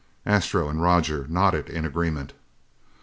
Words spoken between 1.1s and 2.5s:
nodded in agreement.